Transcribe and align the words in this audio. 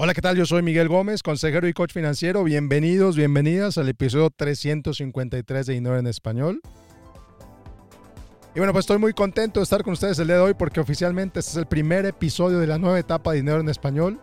Hola, 0.00 0.14
¿qué 0.14 0.22
tal? 0.22 0.36
Yo 0.36 0.46
soy 0.46 0.62
Miguel 0.62 0.86
Gómez, 0.86 1.24
consejero 1.24 1.66
y 1.66 1.72
coach 1.72 1.92
financiero. 1.92 2.44
Bienvenidos, 2.44 3.16
bienvenidas 3.16 3.78
al 3.78 3.88
episodio 3.88 4.30
353 4.30 5.66
de 5.66 5.72
Dinero 5.72 5.98
en 5.98 6.06
Español. 6.06 6.60
Y 8.54 8.60
bueno, 8.60 8.72
pues 8.72 8.84
estoy 8.84 8.98
muy 8.98 9.12
contento 9.12 9.58
de 9.58 9.64
estar 9.64 9.82
con 9.82 9.94
ustedes 9.94 10.16
el 10.20 10.28
día 10.28 10.36
de 10.36 10.42
hoy 10.42 10.54
porque 10.54 10.78
oficialmente 10.78 11.40
este 11.40 11.50
es 11.50 11.56
el 11.56 11.66
primer 11.66 12.06
episodio 12.06 12.60
de 12.60 12.68
la 12.68 12.78
nueva 12.78 12.96
etapa 12.96 13.32
de 13.32 13.38
Dinero 13.38 13.58
en 13.58 13.68
Español. 13.68 14.20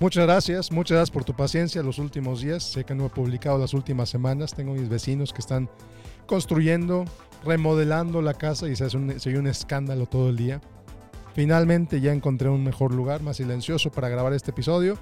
Muchas 0.00 0.24
gracias, 0.24 0.72
muchas 0.72 0.96
gracias 0.96 1.10
por 1.10 1.24
tu 1.24 1.36
paciencia 1.36 1.82
los 1.82 1.98
últimos 1.98 2.40
días. 2.40 2.62
Sé 2.62 2.84
que 2.84 2.94
no 2.94 3.04
he 3.04 3.10
publicado 3.10 3.58
las 3.58 3.74
últimas 3.74 4.08
semanas. 4.08 4.54
Tengo 4.54 4.72
mis 4.72 4.88
vecinos 4.88 5.34
que 5.34 5.42
están 5.42 5.68
construyendo, 6.24 7.04
remodelando 7.44 8.22
la 8.22 8.32
casa 8.32 8.66
y 8.66 8.76
se 8.76 8.84
hace 8.84 8.96
un, 8.96 9.20
se 9.20 9.28
oye 9.28 9.38
un 9.38 9.46
escándalo 9.46 10.06
todo 10.06 10.30
el 10.30 10.36
día. 10.36 10.62
Finalmente 11.34 12.00
ya 12.00 12.12
encontré 12.12 12.48
un 12.48 12.62
mejor 12.62 12.94
lugar, 12.94 13.20
más 13.20 13.38
silencioso 13.38 13.90
para 13.90 14.08
grabar 14.08 14.32
este 14.32 14.52
episodio. 14.52 14.96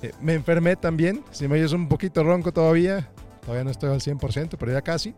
Eh, 0.00 0.12
me 0.20 0.34
enfermé 0.34 0.76
también, 0.76 1.24
si 1.32 1.48
me 1.48 1.56
oyes 1.56 1.72
un 1.72 1.88
poquito 1.88 2.22
ronco 2.22 2.52
todavía, 2.52 3.10
todavía 3.42 3.64
no 3.64 3.70
estoy 3.70 3.90
al 3.90 4.00
100%, 4.00 4.56
pero 4.58 4.72
ya 4.72 4.80
casi. 4.80 5.14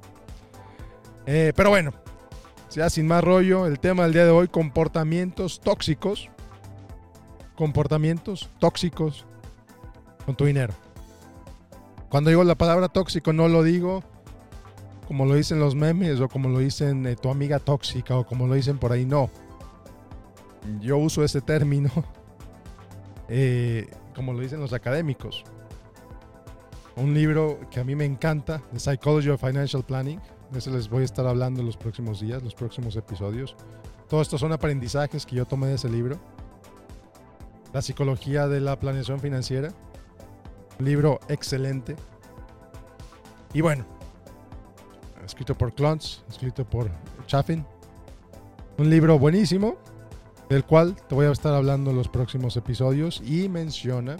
Eh, 1.26 1.52
pero 1.54 1.68
bueno, 1.68 1.92
ya 2.70 2.88
sin 2.88 3.06
más 3.06 3.22
rollo, 3.22 3.66
el 3.66 3.78
tema 3.78 4.04
del 4.04 4.14
día 4.14 4.24
de 4.24 4.30
hoy, 4.30 4.48
comportamientos 4.48 5.60
tóxicos. 5.60 6.30
Comportamientos 7.54 8.48
tóxicos 8.58 9.26
con 10.24 10.34
tu 10.34 10.46
dinero. 10.46 10.72
Cuando 12.08 12.30
digo 12.30 12.42
la 12.42 12.54
palabra 12.54 12.88
tóxico 12.88 13.32
no 13.32 13.48
lo 13.48 13.62
digo 13.62 14.02
como 15.06 15.26
lo 15.26 15.34
dicen 15.34 15.58
los 15.58 15.74
memes 15.74 16.20
o 16.20 16.28
como 16.28 16.48
lo 16.48 16.58
dicen 16.58 17.06
eh, 17.06 17.16
tu 17.16 17.30
amiga 17.30 17.58
tóxica 17.58 18.16
o 18.16 18.26
como 18.26 18.46
lo 18.46 18.54
dicen 18.54 18.78
por 18.78 18.92
ahí, 18.92 19.04
no 19.04 19.30
yo 20.80 20.98
uso 20.98 21.24
ese 21.24 21.40
término 21.40 21.90
eh, 23.28 23.88
como 24.14 24.32
lo 24.32 24.40
dicen 24.40 24.60
los 24.60 24.72
académicos. 24.72 25.44
Un 26.96 27.14
libro 27.14 27.58
que 27.70 27.80
a 27.80 27.84
mí 27.84 27.96
me 27.96 28.04
encanta, 28.04 28.62
The 28.72 28.78
Psychology 28.78 29.30
of 29.30 29.40
Financial 29.40 29.82
Planning. 29.82 30.20
De 30.50 30.58
ese 30.58 30.70
les 30.70 30.90
voy 30.90 31.02
a 31.02 31.04
estar 31.06 31.26
hablando 31.26 31.60
en 31.60 31.66
los 31.66 31.78
próximos 31.78 32.20
días, 32.20 32.42
los 32.42 32.54
próximos 32.54 32.94
episodios. 32.96 33.56
Todo 34.08 34.20
esto 34.20 34.36
son 34.36 34.52
aprendizajes 34.52 35.24
que 35.24 35.36
yo 35.36 35.46
tomé 35.46 35.68
de 35.68 35.74
ese 35.74 35.88
libro. 35.88 36.18
La 37.72 37.80
psicología 37.80 38.46
de 38.46 38.60
la 38.60 38.78
planeación 38.78 39.20
financiera. 39.20 39.70
Un 40.78 40.84
libro 40.84 41.20
excelente. 41.28 41.96
Y 43.54 43.62
bueno, 43.62 43.86
escrito 45.24 45.54
por 45.54 45.72
Klontz, 45.72 46.22
escrito 46.28 46.66
por 46.66 46.90
Chaffin. 47.26 47.64
Un 48.76 48.90
libro 48.90 49.18
buenísimo 49.18 49.78
del 50.52 50.64
cual 50.66 50.94
te 51.08 51.14
voy 51.14 51.24
a 51.24 51.30
estar 51.30 51.54
hablando 51.54 51.90
en 51.90 51.96
los 51.96 52.08
próximos 52.08 52.58
episodios 52.58 53.22
y 53.24 53.48
menciona 53.48 54.18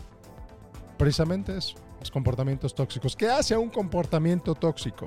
precisamente 0.97 1.55
eso, 1.59 1.75
los 2.01 2.11
comportamientos 2.11 2.75
tóxicos. 2.75 3.15
¿Qué 3.15 3.29
hace 3.29 3.53
a 3.53 3.59
un 3.59 3.69
comportamiento 3.69 4.55
tóxico? 4.55 5.05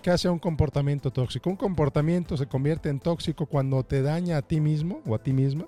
¿Qué 0.00 0.10
hace 0.10 0.28
a 0.28 0.32
un 0.32 0.38
comportamiento 0.38 1.10
tóxico? 1.10 1.50
Un 1.50 1.56
comportamiento 1.56 2.38
se 2.38 2.46
convierte 2.46 2.88
en 2.88 3.00
tóxico 3.00 3.44
cuando 3.44 3.84
te 3.84 4.00
daña 4.00 4.38
a 4.38 4.42
ti 4.42 4.60
mismo 4.60 5.02
o 5.06 5.14
a 5.14 5.22
ti 5.22 5.34
misma, 5.34 5.66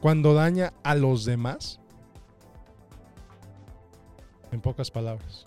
cuando 0.00 0.32
daña 0.32 0.72
a 0.84 0.94
los 0.94 1.24
demás, 1.24 1.80
en 4.52 4.60
pocas 4.60 4.92
palabras, 4.92 5.44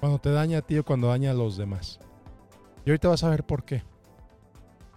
cuando 0.00 0.18
te 0.18 0.30
daña 0.32 0.58
a 0.58 0.62
ti 0.62 0.76
o 0.76 0.84
cuando 0.84 1.08
daña 1.08 1.30
a 1.30 1.34
los 1.34 1.56
demás. 1.56 1.98
Y 2.84 2.90
ahorita 2.90 3.08
vas 3.08 3.24
a 3.24 3.30
ver 3.30 3.44
por 3.44 3.64
qué. 3.64 3.82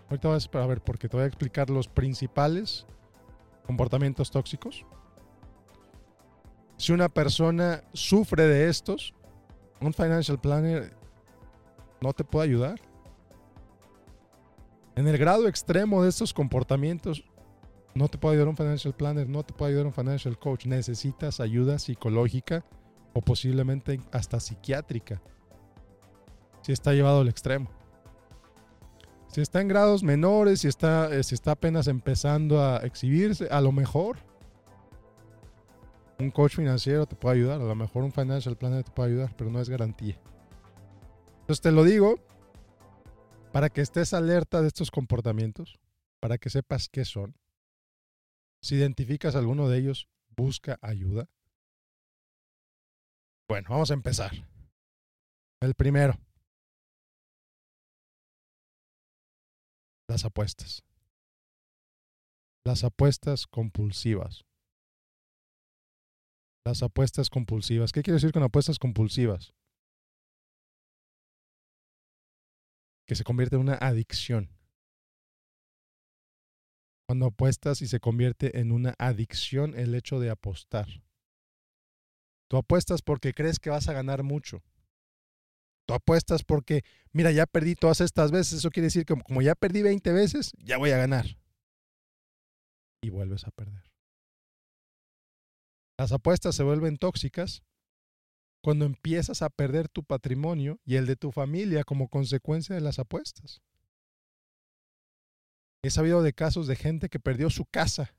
Ahorita 0.10 0.28
vas 0.28 0.50
a 0.54 0.68
ver 0.68 0.82
porque 0.82 1.10
te 1.10 1.18
voy 1.18 1.24
a 1.24 1.28
explicar 1.28 1.70
los 1.70 1.88
principales 1.88 2.86
comportamientos 3.66 4.30
tóxicos. 4.30 4.86
Si 6.78 6.92
una 6.92 7.10
persona 7.10 7.84
sufre 7.94 8.44
de 8.44 8.70
estos, 8.70 9.14
un 9.82 9.94
financial 9.94 10.40
planner 10.40 10.96
no 12.02 12.14
te 12.14 12.24
puede 12.24 12.46
ayudar. 12.46 12.80
En 14.96 15.08
el 15.08 15.18
grado 15.18 15.48
extremo 15.48 16.04
de 16.04 16.10
estos 16.10 16.34
comportamientos, 16.34 17.24
no 17.96 18.10
te 18.10 18.18
puede 18.18 18.36
ayudar 18.36 18.50
un 18.50 18.58
financial 18.58 18.94
planner, 18.94 19.28
no 19.28 19.44
te 19.44 19.54
puede 19.54 19.72
ayudar 19.72 19.88
un 19.88 19.94
financial 19.94 20.38
coach. 20.38 20.66
Necesitas 20.66 21.40
ayuda 21.40 21.80
psicológica 21.80 22.64
o 23.14 23.22
posiblemente 23.22 24.00
hasta 24.12 24.40
psiquiátrica. 24.40 25.22
Si 26.62 26.72
está 26.72 26.94
llevado 26.94 27.22
al 27.22 27.30
extremo. 27.30 27.70
Si 29.36 29.42
está 29.42 29.60
en 29.60 29.68
grados 29.68 30.02
menores, 30.02 30.62
si 30.62 30.70
está, 30.70 31.14
eh, 31.14 31.22
si 31.22 31.36
está 31.36 31.52
apenas 31.52 31.88
empezando 31.88 32.64
a 32.64 32.78
exhibirse, 32.78 33.50
a 33.52 33.60
lo 33.60 33.74
mejor 33.74 34.18
un 36.18 36.32
coach 36.32 36.56
financiero 36.56 37.06
te 37.06 37.18
puede 37.18 37.36
ayudar, 37.36 37.60
a 37.60 37.66
lo 37.66 37.76
mejor 37.76 38.06
un 38.06 38.14
financial 38.14 38.56
planner 38.56 38.86
te 38.86 38.92
puede 38.92 39.10
ayudar, 39.12 39.36
pero 39.36 39.50
no 39.50 39.60
es 39.60 39.68
garantía. 39.68 40.18
Entonces 41.42 41.60
te 41.60 41.74
lo 41.74 41.84
digo 41.84 42.16
para 43.52 43.68
que 43.68 43.82
estés 43.82 44.14
alerta 44.14 44.62
de 44.62 44.70
estos 44.70 44.90
comportamientos, 44.90 45.82
para 46.22 46.38
que 46.38 46.50
sepas 46.50 46.88
qué 46.88 47.04
son. 47.04 47.36
Si 48.62 48.76
identificas 48.76 49.36
alguno 49.36 49.68
de 49.68 49.80
ellos, 49.80 50.08
busca 50.30 50.80
ayuda. 50.82 51.28
Bueno, 53.50 53.68
vamos 53.70 53.92
a 53.92 53.96
empezar. 53.96 54.32
El 55.60 55.74
primero, 55.74 56.18
Las 60.08 60.24
apuestas. 60.24 60.84
Las 62.64 62.84
apuestas 62.84 63.48
compulsivas. 63.48 64.46
Las 66.66 66.84
apuestas 66.84 67.30
compulsivas. 67.30 67.92
¿Qué 67.92 68.02
quiere 68.02 68.16
decir 68.16 68.32
con 68.32 68.44
apuestas 68.44 68.80
compulsivas? 68.80 69.54
Que 73.08 73.16
se 73.16 73.24
convierte 73.24 73.56
en 73.56 73.62
una 73.62 73.76
adicción. 73.76 74.50
Cuando 77.08 77.28
apuestas 77.28 77.82
y 77.82 77.88
se 77.88 78.00
convierte 78.00 78.60
en 78.60 78.72
una 78.72 78.96
adicción 78.98 79.78
el 79.78 79.94
hecho 79.94 80.20
de 80.20 80.32
apostar. 80.32 80.88
Tú 82.48 82.58
apuestas 82.58 83.02
porque 83.02 83.34
crees 83.34 83.60
que 83.60 83.70
vas 83.70 83.88
a 83.88 83.94
ganar 83.94 84.24
mucho. 84.24 84.64
Tú 85.86 85.94
apuestas 85.94 86.44
porque, 86.44 86.84
mira, 87.12 87.32
ya 87.32 87.46
perdí 87.46 87.76
todas 87.76 88.02
estas 88.02 88.32
veces. 88.32 88.60
Eso 88.60 88.72
quiere 88.72 88.86
decir 88.86 89.06
que 89.06 89.16
como 89.16 89.42
ya 89.42 89.56
perdí 89.56 89.84
20 89.84 90.12
veces, 90.14 90.52
ya 90.58 90.78
voy 90.78 90.92
a 90.92 90.98
ganar. 90.98 91.38
Y 93.02 93.10
vuelves 93.10 93.46
a 93.46 93.52
perder. 93.52 93.84
Las 95.98 96.12
apuestas 96.12 96.56
se 96.56 96.64
vuelven 96.64 96.98
tóxicas 96.98 97.64
cuando 98.62 98.86
empiezas 98.86 99.44
a 99.44 99.50
perder 99.50 99.88
tu 99.88 100.04
patrimonio 100.04 100.80
y 100.84 100.96
el 100.96 101.06
de 101.06 101.16
tu 101.16 101.32
familia 101.32 101.84
como 101.84 102.10
consecuencia 102.10 102.74
de 102.74 102.82
las 102.82 102.98
apuestas. 102.98 103.62
He 105.84 105.92
sabido 105.92 106.24
de 106.24 106.34
casos 106.34 106.66
de 106.66 106.76
gente 106.76 107.10
que 107.10 107.20
perdió 107.20 107.52
su 107.52 107.66
casa 107.66 108.16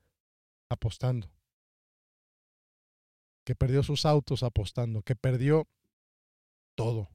apostando, 0.71 1.29
que 3.45 3.57
perdió 3.57 3.83
sus 3.83 4.07
autos 4.07 4.45
apostando, 4.45 5.03
que 5.03 5.17
perdió 5.17 5.69
todo 6.77 7.11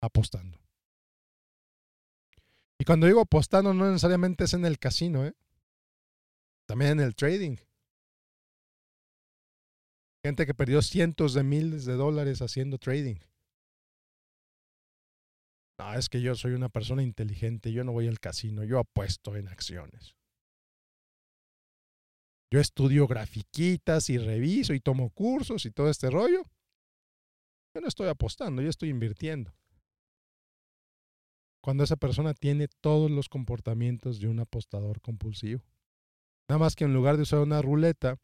apostando. 0.00 0.58
Y 2.78 2.84
cuando 2.84 3.06
digo 3.06 3.20
apostando, 3.20 3.74
no 3.74 3.86
necesariamente 3.86 4.44
es 4.44 4.54
en 4.54 4.64
el 4.64 4.78
casino, 4.78 5.26
¿eh? 5.26 5.34
también 6.66 6.92
en 6.92 7.00
el 7.00 7.16
trading. 7.16 7.56
Gente 10.24 10.46
que 10.46 10.54
perdió 10.54 10.82
cientos 10.82 11.34
de 11.34 11.42
miles 11.42 11.84
de 11.84 11.94
dólares 11.94 12.40
haciendo 12.40 12.78
trading. 12.78 13.16
No, 15.78 15.94
es 15.94 16.08
que 16.08 16.20
yo 16.20 16.34
soy 16.34 16.52
una 16.52 16.68
persona 16.68 17.02
inteligente, 17.02 17.72
yo 17.72 17.84
no 17.84 17.92
voy 17.92 18.08
al 18.08 18.20
casino, 18.20 18.64
yo 18.64 18.78
apuesto 18.78 19.36
en 19.36 19.48
acciones. 19.48 20.16
Yo 22.50 22.60
estudio 22.60 23.06
grafiquitas 23.06 24.08
y 24.10 24.18
reviso 24.18 24.72
y 24.72 24.80
tomo 24.80 25.10
cursos 25.10 25.66
y 25.66 25.70
todo 25.70 25.90
este 25.90 26.10
rollo. 26.10 26.42
Yo 27.74 27.80
no 27.80 27.88
estoy 27.88 28.08
apostando, 28.08 28.62
yo 28.62 28.70
estoy 28.70 28.88
invirtiendo 28.88 29.52
cuando 31.62 31.84
esa 31.84 31.96
persona 31.96 32.34
tiene 32.34 32.68
todos 32.80 33.10
los 33.10 33.28
comportamientos 33.28 34.20
de 34.20 34.28
un 34.28 34.40
apostador 34.40 35.00
compulsivo. 35.00 35.62
Nada 36.48 36.58
más 36.58 36.76
que 36.76 36.84
en 36.84 36.94
lugar 36.94 37.16
de 37.16 37.22
usar 37.22 37.40
una 37.40 37.60
ruleta 37.60 38.18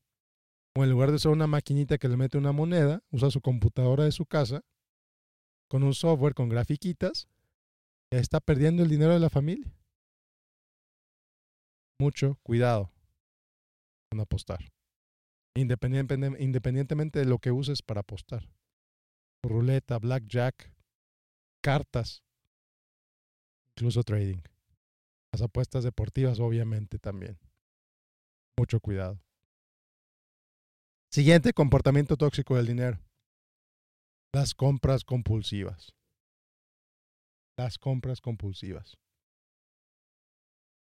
o 0.77 0.83
en 0.83 0.91
lugar 0.91 1.11
de 1.11 1.17
usar 1.17 1.33
una 1.33 1.47
maquinita 1.47 1.99
que 1.99 2.09
le 2.09 2.17
mete 2.17 2.39
una 2.39 2.53
moneda, 2.53 3.03
usa 3.11 3.31
su 3.31 3.41
computadora 3.41 4.05
de 4.05 4.13
su 4.13 4.27
casa 4.27 4.65
con 5.69 5.83
un 5.83 5.95
software 5.95 6.35
con 6.35 6.49
grafiquitas, 6.49 7.29
está 8.11 8.41
perdiendo 8.41 8.83
el 8.83 8.89
dinero 8.89 9.13
de 9.13 9.21
la 9.21 9.31
familia. 9.31 9.73
Mucho 12.01 12.39
cuidado 12.43 12.91
con 14.11 14.21
apostar. 14.21 14.73
Independientemente 15.57 17.21
de 17.21 17.25
lo 17.25 17.39
que 17.39 17.53
uses 17.53 17.83
para 17.83 18.01
apostar. 18.01 18.49
Ruleta, 19.45 19.99
blackjack, 19.99 20.73
cartas, 21.63 22.24
incluso 23.77 24.03
trading. 24.03 24.41
Las 25.33 25.43
apuestas 25.43 25.85
deportivas 25.85 26.39
obviamente 26.39 26.99
también. 26.99 27.39
Mucho 28.57 28.81
cuidado. 28.81 29.21
Siguiente 31.11 31.53
comportamiento 31.53 32.17
tóxico 32.17 32.57
del 32.57 32.67
dinero. 32.67 33.01
Las 34.33 34.55
compras 34.55 35.05
compulsivas. 35.05 35.93
Las 37.57 37.79
compras 37.79 38.21
compulsivas. 38.21 38.97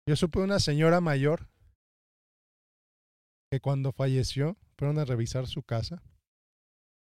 Yo 0.08 0.14
supe 0.14 0.38
una 0.38 0.60
señora 0.60 1.00
mayor 1.00 1.48
que 3.50 3.60
cuando 3.60 3.92
falleció 3.92 4.56
fueron 4.76 4.98
a 4.98 5.04
revisar 5.04 5.46
su 5.46 5.62
casa. 5.62 6.02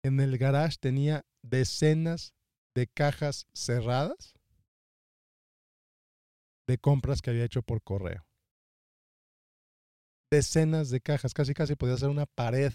En 0.04 0.20
el 0.20 0.38
garage 0.38 0.76
tenía 0.80 1.24
decenas 1.42 2.34
de 2.74 2.86
cajas 2.88 3.46
cerradas 3.52 4.35
de 6.66 6.78
compras 6.78 7.22
que 7.22 7.30
había 7.30 7.44
hecho 7.44 7.62
por 7.62 7.82
correo. 7.82 8.26
Decenas 10.30 10.90
de 10.90 11.00
cajas, 11.00 11.34
casi 11.34 11.54
casi 11.54 11.76
podía 11.76 11.96
ser 11.96 12.08
una 12.08 12.26
pared 12.26 12.72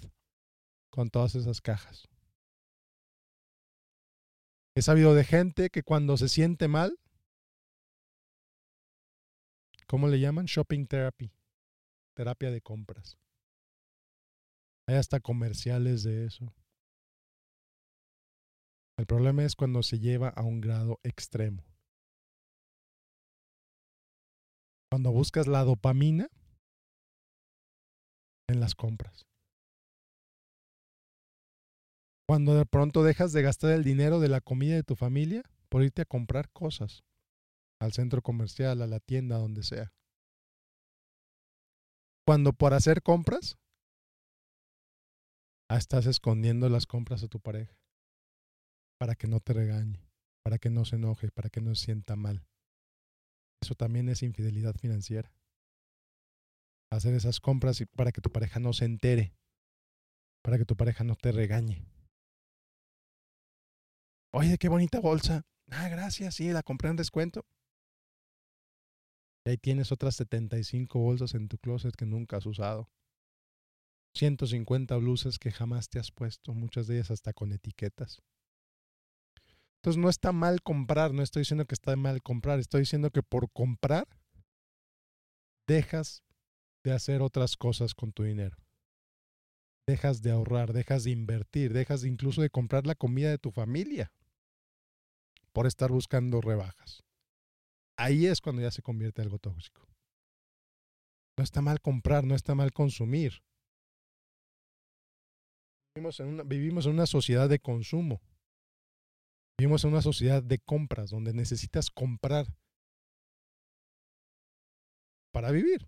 con 0.90 1.10
todas 1.10 1.36
esas 1.36 1.62
cajas. 1.62 2.08
He 4.76 4.82
sabido 4.82 5.14
de 5.14 5.26
gente 5.26 5.70
que 5.70 5.84
cuando 5.84 6.16
se 6.16 6.30
siente 6.30 6.70
mal, 6.70 6.98
¿cómo 9.86 10.08
le 10.08 10.20
llaman? 10.20 10.46
Shopping 10.46 10.88
therapy, 10.88 11.34
terapia 12.16 12.52
de 12.52 12.62
compras. 12.62 13.18
Hay 14.88 14.96
hasta 14.96 15.20
comerciales 15.20 16.04
de 16.04 16.26
eso. 16.26 16.54
El 18.98 19.06
problema 19.06 19.44
es 19.44 19.56
cuando 19.56 19.84
se 19.84 20.00
lleva 20.00 20.30
a 20.30 20.44
un 20.44 20.62
grado 20.62 21.00
extremo. 21.04 21.71
Cuando 24.92 25.12
buscas 25.14 25.48
la 25.48 25.64
dopamina 25.64 26.28
en 28.50 28.60
las 28.60 28.76
compras. 28.76 29.26
Cuando 32.28 32.56
de 32.56 32.66
pronto 32.66 33.02
dejas 33.02 33.32
de 33.32 33.42
gastar 33.42 33.72
el 33.72 33.86
dinero 33.86 34.20
de 34.20 34.28
la 34.28 34.42
comida 34.42 34.76
de 34.76 34.84
tu 34.84 34.98
familia 34.98 35.44
por 35.70 35.84
irte 35.84 36.02
a 36.02 36.06
comprar 36.06 36.50
cosas 36.52 37.06
al 37.80 37.94
centro 37.94 38.22
comercial, 38.22 38.82
a 38.82 38.88
la 38.88 39.00
tienda, 39.00 39.38
donde 39.38 39.64
sea. 39.64 39.94
Cuando 42.28 42.52
por 42.52 42.74
hacer 42.74 43.02
compras 43.02 43.58
ah, 45.70 45.78
estás 45.78 46.06
escondiendo 46.06 46.68
las 46.68 46.86
compras 46.86 47.24
a 47.24 47.30
tu 47.30 47.40
pareja 47.40 47.74
para 49.00 49.16
que 49.16 49.28
no 49.28 49.40
te 49.40 49.54
regañe, 49.54 50.06
para 50.44 50.58
que 50.58 50.70
no 50.70 50.84
se 50.84 50.98
enoje, 50.98 51.32
para 51.32 51.50
que 51.50 51.62
no 51.62 51.74
se 51.76 51.86
sienta 51.86 52.18
mal. 52.18 52.46
Eso 53.62 53.76
también 53.76 54.10
es 54.10 54.24
infidelidad 54.24 54.76
financiera. 54.76 55.32
Hacer 56.92 57.14
esas 57.14 57.40
compras 57.40 57.84
para 57.96 58.12
que 58.12 58.22
tu 58.22 58.32
pareja 58.32 58.60
no 58.60 58.74
se 58.74 58.86
entere, 58.86 59.34
para 60.44 60.58
que 60.58 60.66
tu 60.66 60.76
pareja 60.76 61.04
no 61.04 61.16
te 61.16 61.32
regañe. 61.32 61.86
Oye, 64.34 64.58
qué 64.58 64.68
bonita 64.68 65.00
bolsa. 65.00 65.46
Ah, 65.70 65.88
gracias, 65.90 66.36
sí, 66.36 66.50
la 66.50 66.64
compré 66.64 66.90
en 66.90 66.96
descuento. 66.96 67.46
Y 69.46 69.52
ahí 69.52 69.58
tienes 69.58 69.92
otras 69.92 70.16
75 70.16 71.00
bolsas 71.00 71.34
en 71.34 71.48
tu 71.48 71.58
closet 71.58 71.96
que 71.96 72.06
nunca 72.06 72.38
has 72.38 72.46
usado. 72.46 72.90
150 74.16 74.96
blusas 74.98 75.40
que 75.40 75.52
jamás 75.52 75.90
te 75.90 76.00
has 76.00 76.12
puesto, 76.12 76.54
muchas 76.54 76.88
de 76.88 76.96
ellas 76.96 77.12
hasta 77.12 77.34
con 77.34 77.54
etiquetas. 77.54 78.22
Entonces 79.82 80.00
no 80.00 80.10
está 80.10 80.32
mal 80.32 80.62
comprar, 80.62 81.12
no 81.12 81.24
estoy 81.24 81.42
diciendo 81.42 81.66
que 81.66 81.74
está 81.74 81.96
mal 81.96 82.22
comprar, 82.22 82.60
estoy 82.60 82.82
diciendo 82.82 83.10
que 83.10 83.24
por 83.24 83.52
comprar 83.52 84.08
dejas 85.68 86.24
de 86.84 86.92
hacer 86.92 87.24
otras 87.24 87.58
cosas 87.58 87.96
con 87.96 88.12
tu 88.12 88.22
dinero. 88.22 88.56
Dejas 89.88 90.22
de 90.22 90.30
ahorrar, 90.30 90.72
dejas 90.74 91.04
de 91.04 91.12
invertir, 91.12 91.74
dejas 91.74 92.06
incluso 92.06 92.44
de 92.44 92.52
comprar 92.52 92.86
la 92.86 92.94
comida 92.94 93.32
de 93.32 93.40
tu 93.40 93.50
familia 93.50 94.12
por 95.52 95.66
estar 95.66 95.92
buscando 95.92 96.42
rebajas. 96.42 97.02
Ahí 97.98 98.28
es 98.28 98.40
cuando 98.40 98.62
ya 98.62 98.70
se 98.70 98.84
convierte 98.84 99.22
en 99.22 99.28
algo 99.28 99.40
tóxico. 99.40 99.88
No 101.40 101.44
está 101.44 101.62
mal 101.64 101.82
comprar, 101.82 102.24
no 102.24 102.36
está 102.36 102.54
mal 102.54 102.72
consumir. 102.72 103.42
Vivimos 105.96 106.20
en 106.20 106.28
una, 106.28 106.44
vivimos 106.44 106.86
en 106.86 106.94
una 106.94 107.08
sociedad 107.08 107.50
de 107.50 107.60
consumo. 107.60 108.22
Vivimos 109.60 109.84
en 109.84 109.92
una 109.92 110.02
sociedad 110.02 110.42
de 110.42 110.60
compras 110.60 111.12
donde 111.12 111.34
necesitas 111.34 111.90
comprar 111.90 112.48
para 115.32 115.52
vivir, 115.52 115.88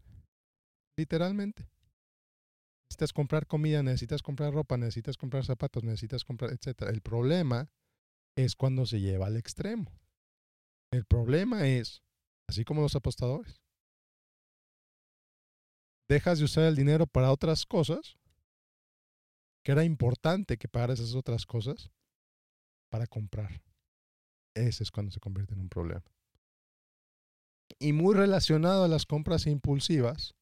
literalmente. 0.97 1.67
Necesitas 2.89 3.13
comprar 3.13 3.47
comida, 3.47 3.81
necesitas 3.81 4.21
comprar 4.21 4.53
ropa, 4.53 4.77
necesitas 4.77 5.17
comprar 5.17 5.45
zapatos, 5.45 5.83
necesitas 5.83 6.23
comprar, 6.23 6.51
etc. 6.51 6.83
El 6.89 7.01
problema 7.01 7.71
es 8.37 8.55
cuando 8.55 8.85
se 8.85 8.99
lleva 8.99 9.27
al 9.27 9.37
extremo. 9.37 9.91
El 10.91 11.05
problema 11.05 11.67
es, 11.67 12.03
así 12.47 12.63
como 12.63 12.81
los 12.81 12.95
apostadores, 12.95 13.59
dejas 16.07 16.37
de 16.37 16.45
usar 16.45 16.65
el 16.65 16.75
dinero 16.75 17.07
para 17.07 17.31
otras 17.31 17.65
cosas, 17.65 18.17
que 19.63 19.71
era 19.71 19.83
importante 19.83 20.57
que 20.57 20.67
pagaras 20.67 20.99
esas 20.99 21.15
otras 21.15 21.45
cosas, 21.45 21.91
para 22.93 23.07
comprar. 23.07 23.59
Ese 24.53 24.83
es 24.83 24.91
cuando 24.91 25.11
se 25.11 25.19
convierte 25.19 25.55
en 25.55 25.61
un 25.61 25.67
problema. 25.67 26.03
Y 27.79 27.91
muy 27.91 28.13
relacionado 28.13 28.83
a 28.83 28.87
las 28.87 29.07
compras 29.07 29.47
impulsivas, 29.47 30.35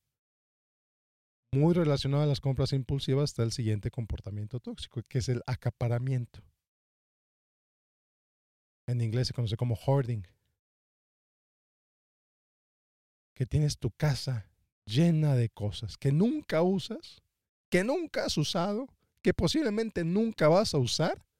muy 1.54 1.74
relacionado 1.74 2.24
a 2.24 2.26
las 2.26 2.42
compras 2.42 2.74
impulsivas 2.74 3.30
está 3.30 3.44
el 3.44 3.54
siguiente 3.54 3.90
comportamiento 3.90 4.60
tóxico, 4.60 5.02
que 5.04 5.20
es 5.20 5.30
el 5.30 5.42
acaparamiento. 5.48 6.44
En 8.86 9.00
inglés 9.00 9.30
se 9.30 9.34
conoce 9.34 9.56
como 9.56 9.76
hoarding. 9.76 10.28
Que 13.34 13.46
tienes 13.46 13.78
tu 13.78 13.92
casa 13.92 14.52
llena 14.84 15.36
de 15.36 15.48
cosas 15.48 15.98
que 15.98 16.12
nunca 16.12 16.64
usas, 16.64 17.22
que 17.70 17.86
nunca 17.86 18.26
has 18.26 18.38
usado, 18.38 18.90
que 19.22 19.34
posiblemente 19.34 20.04
nunca 20.04 20.50
vas 20.50 20.74
a 20.74 20.80
usar 20.80 21.31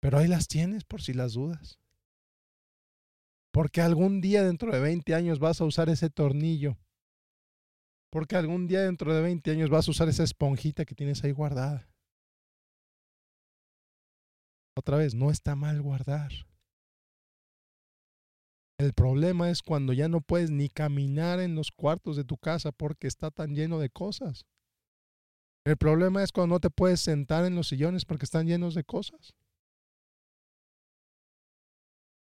Pero 0.00 0.18
ahí 0.18 0.28
las 0.28 0.48
tienes 0.48 0.84
por 0.84 1.02
si 1.02 1.12
las 1.12 1.34
dudas. 1.34 1.78
Porque 3.52 3.80
algún 3.80 4.20
día 4.20 4.44
dentro 4.44 4.72
de 4.72 4.80
20 4.80 5.14
años 5.14 5.38
vas 5.38 5.60
a 5.60 5.64
usar 5.64 5.88
ese 5.88 6.10
tornillo. 6.10 6.78
Porque 8.10 8.36
algún 8.36 8.68
día 8.68 8.82
dentro 8.82 9.14
de 9.14 9.20
20 9.20 9.50
años 9.50 9.70
vas 9.70 9.88
a 9.88 9.90
usar 9.90 10.08
esa 10.08 10.22
esponjita 10.22 10.84
que 10.84 10.94
tienes 10.94 11.24
ahí 11.24 11.32
guardada. 11.32 11.88
Otra 14.76 14.96
vez, 14.96 15.14
no 15.14 15.30
está 15.30 15.56
mal 15.56 15.82
guardar. 15.82 16.30
El 18.78 18.92
problema 18.92 19.50
es 19.50 19.62
cuando 19.62 19.92
ya 19.92 20.08
no 20.08 20.20
puedes 20.20 20.52
ni 20.52 20.68
caminar 20.68 21.40
en 21.40 21.56
los 21.56 21.72
cuartos 21.72 22.16
de 22.16 22.24
tu 22.24 22.38
casa 22.38 22.70
porque 22.70 23.08
está 23.08 23.32
tan 23.32 23.56
lleno 23.56 23.80
de 23.80 23.90
cosas. 23.90 24.46
El 25.66 25.76
problema 25.76 26.22
es 26.22 26.30
cuando 26.30 26.54
no 26.54 26.60
te 26.60 26.70
puedes 26.70 27.00
sentar 27.00 27.44
en 27.44 27.56
los 27.56 27.66
sillones 27.66 28.04
porque 28.04 28.24
están 28.24 28.46
llenos 28.46 28.76
de 28.76 28.84
cosas. 28.84 29.34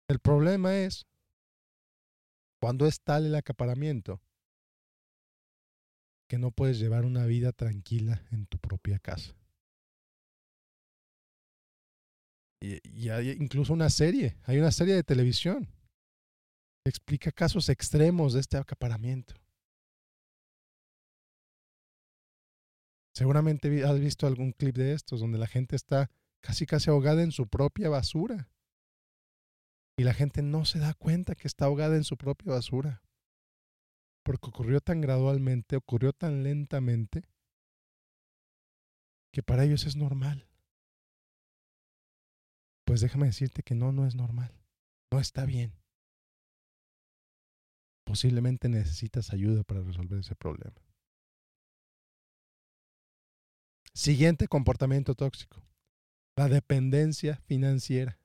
El 0.08 0.20
problema 0.20 0.74
es 0.74 1.06
cuando 2.60 2.86
es 2.86 3.00
tal 3.02 3.26
el 3.26 3.34
acaparamiento 3.34 4.22
que 6.28 6.38
no 6.38 6.50
puedes 6.50 6.78
llevar 6.78 7.04
una 7.04 7.26
vida 7.26 7.52
tranquila 7.52 8.26
en 8.30 8.46
tu 8.46 8.58
propia 8.58 8.98
casa. 8.98 9.34
Y, 12.60 13.08
hay 13.08 13.30
incluso 13.30 13.72
una 13.72 13.88
serie, 13.88 14.36
hay 14.44 14.58
una 14.58 14.72
serie 14.72 14.94
de 14.94 15.04
televisión 15.04 15.66
que 16.84 16.90
explica 16.90 17.30
casos 17.30 17.68
extremos 17.68 18.32
de 18.32 18.40
este 18.40 18.56
acaparamiento. 18.56 19.34
Seguramente 23.14 23.84
has 23.84 23.98
visto 24.00 24.26
algún 24.26 24.52
clip 24.52 24.76
de 24.76 24.92
estos 24.92 25.20
donde 25.20 25.38
la 25.38 25.46
gente 25.46 25.76
está 25.76 26.10
casi 26.40 26.66
casi 26.66 26.90
ahogada 26.90 27.22
en 27.22 27.32
su 27.32 27.46
propia 27.46 27.88
basura. 27.88 28.48
Y 29.98 30.04
la 30.04 30.14
gente 30.14 30.42
no 30.42 30.64
se 30.64 30.78
da 30.78 30.94
cuenta 30.94 31.34
que 31.34 31.48
está 31.48 31.64
ahogada 31.64 31.96
en 31.96 32.04
su 32.04 32.16
propia 32.16 32.52
basura. 32.52 33.02
Porque 34.22 34.48
ocurrió 34.48 34.80
tan 34.80 35.00
gradualmente, 35.00 35.74
ocurrió 35.74 36.12
tan 36.12 36.44
lentamente, 36.44 37.28
que 39.32 39.42
para 39.42 39.64
ellos 39.64 39.86
es 39.86 39.96
normal. 39.96 40.48
Pues 42.86 43.00
déjame 43.00 43.26
decirte 43.26 43.64
que 43.64 43.74
no, 43.74 43.90
no 43.90 44.06
es 44.06 44.14
normal. 44.14 44.54
No 45.12 45.18
está 45.18 45.44
bien. 45.44 45.72
Posiblemente 48.04 48.68
necesitas 48.68 49.32
ayuda 49.32 49.64
para 49.64 49.82
resolver 49.82 50.20
ese 50.20 50.36
problema. 50.36 50.80
Siguiente 53.94 54.46
comportamiento 54.46 55.16
tóxico. 55.16 55.60
La 56.36 56.48
dependencia 56.48 57.42
financiera. 57.48 58.17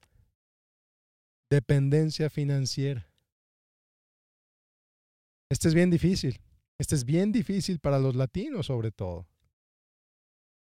Dependencia 1.53 2.31
financiera. 2.31 3.07
Este 5.51 5.67
es 5.67 5.75
bien 5.75 5.91
difícil. 5.91 6.41
Este 6.79 6.95
es 6.95 7.05
bien 7.05 7.31
difícil 7.31 7.79
para 7.79 8.00
los 8.00 8.15
latinos 8.15 8.65
sobre 8.65 8.91
todo. 8.91 9.27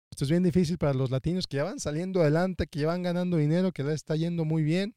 Esto 0.09 0.23
es 0.23 0.31
bien 0.31 0.41
difícil 0.41 0.79
para 0.79 0.95
los 0.95 1.11
latinos 1.11 1.45
que 1.45 1.57
ya 1.57 1.63
van 1.63 1.79
saliendo 1.79 2.21
adelante, 2.21 2.65
que 2.65 2.79
ya 2.79 2.87
van 2.87 3.03
ganando 3.03 3.37
dinero, 3.37 3.71
que 3.71 3.83
les 3.83 3.93
está 3.93 4.15
yendo 4.15 4.45
muy 4.45 4.63
bien. 4.63 4.95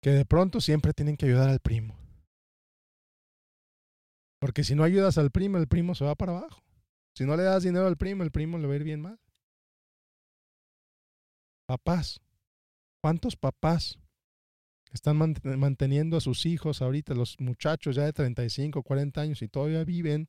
Que 0.00 0.10
de 0.10 0.24
pronto 0.24 0.60
siempre 0.60 0.92
tienen 0.92 1.16
que 1.16 1.26
ayudar 1.26 1.48
al 1.48 1.58
primo. 1.58 1.98
Porque 4.38 4.62
si 4.62 4.76
no 4.76 4.84
ayudas 4.84 5.18
al 5.18 5.32
primo, 5.32 5.58
el 5.58 5.66
primo 5.66 5.96
se 5.96 6.04
va 6.04 6.14
para 6.14 6.38
abajo. 6.38 6.62
Si 7.16 7.24
no 7.24 7.36
le 7.36 7.42
das 7.42 7.64
dinero 7.64 7.88
al 7.88 7.96
primo, 7.96 8.22
el 8.22 8.30
primo 8.30 8.56
le 8.56 8.68
va 8.68 8.74
a 8.74 8.76
ir 8.76 8.84
bien 8.84 9.00
mal. 9.00 9.18
Papás. 11.66 12.20
¿Cuántos 13.02 13.36
papás 13.36 13.98
están 14.92 15.16
manteniendo 15.16 16.16
a 16.16 16.20
sus 16.20 16.46
hijos 16.46 16.82
ahorita, 16.82 17.14
los 17.14 17.38
muchachos 17.38 17.96
ya 17.96 18.04
de 18.04 18.12
35, 18.12 18.82
40 18.82 19.20
años 19.20 19.42
y 19.42 19.48
todavía 19.48 19.84
viven 19.84 20.28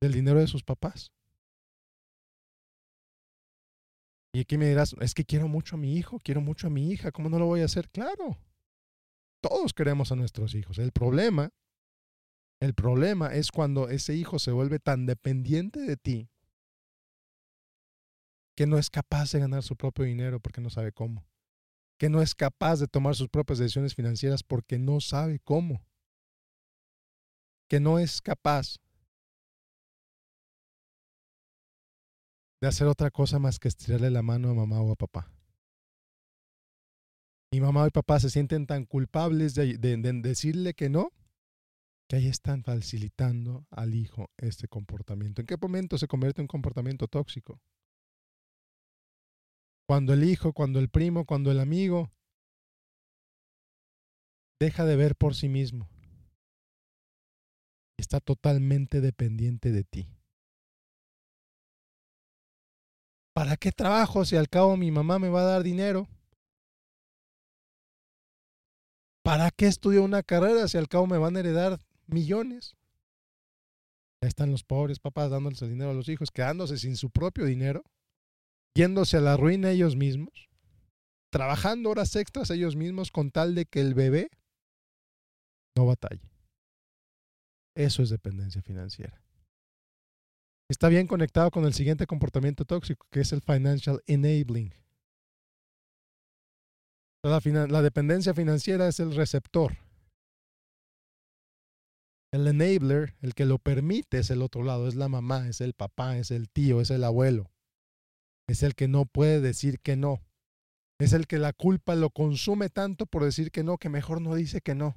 del 0.00 0.12
dinero 0.12 0.40
de 0.40 0.46
sus 0.46 0.64
papás? 0.64 1.12
Y 4.32 4.40
aquí 4.40 4.58
me 4.58 4.68
dirás, 4.68 4.94
es 5.00 5.14
que 5.14 5.24
quiero 5.24 5.48
mucho 5.48 5.76
a 5.76 5.78
mi 5.78 5.96
hijo, 5.96 6.18
quiero 6.20 6.40
mucho 6.40 6.66
a 6.66 6.70
mi 6.70 6.90
hija, 6.90 7.12
¿cómo 7.12 7.28
no 7.28 7.38
lo 7.38 7.46
voy 7.46 7.62
a 7.62 7.64
hacer? 7.64 7.88
Claro, 7.90 8.38
todos 9.40 9.72
queremos 9.72 10.12
a 10.12 10.16
nuestros 10.16 10.54
hijos. 10.54 10.78
El 10.78 10.92
problema, 10.92 11.50
el 12.60 12.74
problema 12.74 13.34
es 13.34 13.50
cuando 13.50 13.88
ese 13.88 14.14
hijo 14.14 14.38
se 14.38 14.52
vuelve 14.52 14.78
tan 14.78 15.06
dependiente 15.06 15.80
de 15.80 15.96
ti 15.96 16.28
que 18.56 18.66
no 18.66 18.76
es 18.76 18.90
capaz 18.90 19.32
de 19.32 19.38
ganar 19.38 19.62
su 19.62 19.76
propio 19.76 20.04
dinero 20.04 20.40
porque 20.40 20.60
no 20.60 20.68
sabe 20.68 20.92
cómo. 20.92 21.24
Que 21.98 22.08
no 22.08 22.22
es 22.22 22.34
capaz 22.34 22.78
de 22.78 22.86
tomar 22.86 23.14
sus 23.16 23.28
propias 23.28 23.58
decisiones 23.58 23.94
financieras 23.94 24.42
porque 24.42 24.78
no 24.78 25.00
sabe 25.00 25.40
cómo. 25.40 25.84
Que 27.68 27.80
no 27.80 27.98
es 27.98 28.22
capaz 28.22 28.78
de 32.60 32.68
hacer 32.68 32.86
otra 32.86 33.10
cosa 33.10 33.38
más 33.38 33.58
que 33.58 33.68
estirarle 33.68 34.10
la 34.10 34.22
mano 34.22 34.50
a 34.50 34.54
mamá 34.54 34.80
o 34.80 34.92
a 34.92 34.96
papá. 34.96 35.30
Y 37.50 37.60
mamá 37.60 37.86
y 37.86 37.90
papá 37.90 38.20
se 38.20 38.30
sienten 38.30 38.66
tan 38.66 38.84
culpables 38.84 39.54
de, 39.54 39.78
decirle 39.78 40.74
que 40.74 40.90
no, 40.90 41.12
que 42.08 42.16
ahí 42.16 42.28
están 42.28 42.62
facilitando 42.62 43.66
al 43.70 43.94
hijo 43.94 44.30
este 44.36 44.68
comportamiento. 44.68 45.40
¿En 45.40 45.46
qué 45.46 45.56
momento 45.56 45.96
se 45.96 46.08
convierte 46.08 46.42
en 46.42 46.44
un 46.44 46.48
comportamiento 46.48 47.06
tóxico? 47.06 47.60
Cuando 49.88 50.12
el 50.12 50.22
hijo, 50.22 50.52
cuando 50.52 50.80
el 50.80 50.90
primo, 50.90 51.24
cuando 51.24 51.50
el 51.50 51.60
amigo 51.60 52.10
deja 54.60 54.84
de 54.84 54.96
ver 54.96 55.16
por 55.16 55.34
sí 55.34 55.48
mismo. 55.48 55.88
Está 57.98 58.20
totalmente 58.20 59.00
dependiente 59.00 59.72
de 59.72 59.84
ti. 59.84 60.10
¿Para 63.34 63.56
qué 63.56 63.72
trabajo 63.72 64.26
si 64.26 64.36
al 64.36 64.50
cabo 64.50 64.76
mi 64.76 64.90
mamá 64.90 65.18
me 65.18 65.30
va 65.30 65.40
a 65.40 65.52
dar 65.52 65.62
dinero? 65.62 66.06
¿Para 69.24 69.50
qué 69.50 69.68
estudio 69.68 70.04
una 70.04 70.22
carrera 70.22 70.68
si 70.68 70.76
al 70.76 70.88
cabo 70.88 71.06
me 71.06 71.16
van 71.16 71.36
a 71.36 71.40
heredar 71.40 71.78
millones? 72.06 72.76
Ahí 74.20 74.28
están 74.28 74.50
los 74.50 74.64
pobres 74.64 74.98
papás 74.98 75.30
dándoles 75.30 75.62
el 75.62 75.70
dinero 75.70 75.92
a 75.92 75.94
los 75.94 76.10
hijos, 76.10 76.30
quedándose 76.30 76.76
sin 76.76 76.96
su 76.96 77.10
propio 77.10 77.46
dinero, 77.46 77.84
yéndose 78.78 79.16
a 79.16 79.20
la 79.20 79.36
ruina 79.36 79.70
ellos 79.70 79.96
mismos, 79.96 80.48
trabajando 81.30 81.90
horas 81.90 82.16
extras 82.16 82.50
ellos 82.50 82.76
mismos 82.76 83.10
con 83.10 83.30
tal 83.30 83.54
de 83.54 83.66
que 83.66 83.80
el 83.80 83.94
bebé 83.94 84.30
no 85.76 85.86
batalle. 85.86 86.30
Eso 87.76 88.02
es 88.02 88.10
dependencia 88.10 88.62
financiera 88.62 89.20
está 90.70 90.88
bien 90.88 91.06
conectado 91.06 91.50
con 91.50 91.64
el 91.64 91.72
siguiente 91.72 92.06
comportamiento 92.06 92.64
tóxico, 92.64 93.06
que 93.10 93.20
es 93.20 93.32
el 93.32 93.40
financial 93.40 94.02
enabling. 94.06 94.72
La, 97.22 97.82
dependencia 97.82 98.32
financiera 98.32 98.86
es 98.86 99.00
el 99.00 99.14
receptor. 99.14 99.76
El 102.32 102.46
enabler, 102.46 103.16
el 103.22 103.34
que 103.34 103.46
lo 103.46 103.58
permite, 103.58 104.18
es 104.18 104.30
el 104.30 104.42
otro 104.42 104.62
lado, 104.62 104.86
es 104.86 104.94
la 104.94 105.08
mamá, 105.08 105.48
es 105.48 105.60
el 105.60 105.72
papá, 105.72 106.18
es 106.18 106.30
el 106.30 106.48
tío, 106.50 106.80
es 106.80 106.90
el 106.90 107.02
abuelo. 107.04 107.50
Es 108.48 108.62
el 108.62 108.74
que 108.74 108.88
no 108.88 109.04
puede 109.04 109.40
decir 109.40 109.78
que 109.80 109.96
no. 109.96 110.22
Es 110.98 111.12
el 111.12 111.26
que 111.26 111.38
la 111.38 111.52
culpa 111.52 111.94
lo 111.94 112.10
consume 112.10 112.70
tanto 112.70 113.06
por 113.06 113.22
decir 113.22 113.52
que 113.52 113.62
no, 113.62 113.78
que 113.78 113.88
mejor 113.88 114.20
no 114.20 114.34
dice 114.34 114.60
que 114.60 114.74
no. 114.74 114.96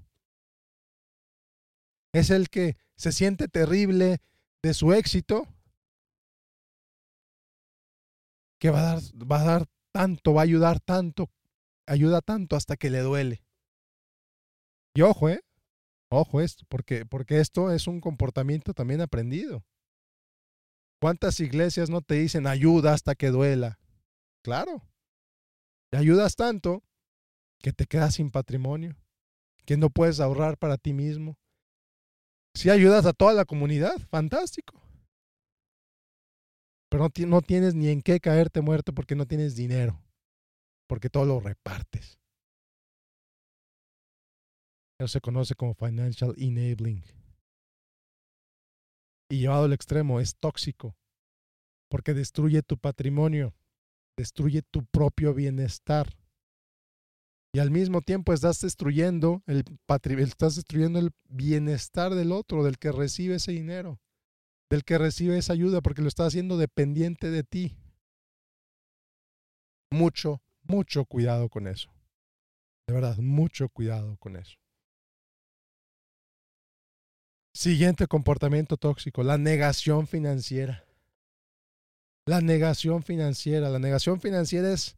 Es 2.14 2.30
el 2.30 2.50
que 2.50 2.78
se 2.98 3.12
siente 3.12 3.48
terrible 3.48 4.20
de 4.64 4.74
su 4.74 4.94
éxito 4.94 5.48
que 8.60 8.70
va 8.70 8.80
a 8.80 8.94
dar, 8.94 9.02
va 9.32 9.42
a 9.42 9.44
dar 9.44 9.68
tanto, 9.92 10.34
va 10.34 10.42
a 10.42 10.44
ayudar 10.44 10.80
tanto, 10.80 11.30
ayuda 11.88 12.22
tanto 12.22 12.56
hasta 12.56 12.78
que 12.78 12.90
le 12.90 13.00
duele. 13.00 13.44
Y 14.96 15.02
ojo, 15.02 15.30
¿eh? 15.30 15.42
Ojo 16.10 16.42
esto, 16.42 16.66
porque, 16.68 17.06
porque 17.06 17.40
esto 17.40 17.72
es 17.72 17.88
un 17.88 18.02
comportamiento 18.02 18.74
también 18.74 19.02
aprendido. 19.02 19.64
¿Cuántas 21.02 21.40
iglesias 21.40 21.90
no 21.90 22.02
te 22.02 22.16
dicen 22.16 22.46
ayuda 22.46 22.94
hasta 22.94 23.16
que 23.16 23.30
duela? 23.30 23.80
Claro. 24.44 24.88
Te 25.92 25.98
ayudas 25.98 26.36
tanto 26.36 26.84
que 27.60 27.74
te 27.74 27.86
quedas 27.86 28.16
sin 28.16 28.30
patrimonio, 28.32 28.96
que 29.66 29.78
no 29.78 29.90
puedes 29.90 30.20
ahorrar 30.20 30.58
para 30.58 30.78
ti 30.78 30.94
mismo. 30.94 31.38
Si 32.54 32.70
ayudas 32.70 33.06
a 33.06 33.14
toda 33.14 33.34
la 33.34 33.46
comunidad, 33.46 33.98
fantástico 34.10 34.82
pero 36.92 37.10
no, 37.26 37.42
tienes 37.42 37.74
ni 37.74 37.88
en 37.88 38.02
qué 38.02 38.20
caerte 38.20 38.60
muerto 38.60 38.94
porque 38.94 39.16
no 39.16 39.26
tienes 39.26 39.56
dinero, 39.56 40.04
porque 40.88 41.10
todo 41.10 41.24
lo 41.24 41.40
repartes. 41.40 42.20
Eso 45.00 45.08
se 45.08 45.22
conoce 45.22 45.56
como 45.56 45.74
financial 45.74 46.36
enabling. 46.38 47.02
Y 49.32 49.40
llevado 49.40 49.66
al 49.66 49.74
extremo 49.74 50.20
es 50.20 50.36
tóxico, 50.36 50.96
porque 51.90 52.14
destruye 52.14 52.62
tu 52.62 52.78
patrimonio, 52.78 53.56
destruye 54.18 54.62
tu 54.62 54.86
propio 54.86 55.34
bienestar. 55.34 56.16
Y 57.54 57.60
al 57.60 57.72
mismo 57.72 58.02
tiempo 58.02 58.34
estás 58.34 58.62
destruyendo 58.62 59.42
el, 59.48 59.64
estás 60.20 60.56
destruyendo 60.56 61.00
el 61.00 61.12
bienestar 61.30 62.14
del 62.14 62.32
otro, 62.32 62.64
del 62.64 62.78
que 62.78 62.92
recibe 62.92 63.36
ese 63.36 63.54
dinero 63.54 64.00
del 64.72 64.86
que 64.86 64.98
recibe 64.98 65.38
esa 65.38 65.52
ayuda 65.52 65.82
porque 65.82 66.02
lo 66.02 66.08
está 66.08 66.26
haciendo 66.26 66.58
dependiente 66.58 67.30
de 67.30 67.44
ti. 67.44 67.76
Mucho, 69.92 70.42
mucho 70.64 71.04
cuidado 71.04 71.50
con 71.50 71.68
eso. 71.68 71.92
De 72.88 72.94
verdad, 72.94 73.18
mucho 73.18 73.68
cuidado 73.68 74.16
con 74.16 74.38
eso. 74.38 74.58
Siguiente 77.54 78.08
comportamiento 78.08 78.78
tóxico, 78.78 79.24
la 79.24 79.38
negación 79.38 80.08
financiera. 80.08 80.86
La 82.26 82.40
negación 82.42 83.04
financiera. 83.04 83.70
La 83.70 83.80
negación 83.80 84.22
financiera 84.22 84.72
es 84.72 84.96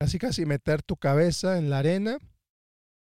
casi 0.00 0.18
casi 0.18 0.46
meter 0.46 0.82
tu 0.82 0.96
cabeza 0.96 1.58
en 1.58 1.70
la 1.70 1.78
arena 1.78 2.18